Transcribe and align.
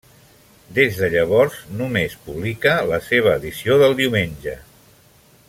Des 0.77 0.95
de 1.01 1.09
llavors 1.15 1.59
només 1.81 2.15
publica 2.29 2.73
la 2.93 3.01
seva 3.11 3.37
edició 3.43 3.79
del 3.85 3.95
diumenge. 4.01 4.57